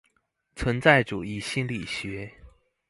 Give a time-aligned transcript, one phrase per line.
[0.55, 2.33] 存在主義心理學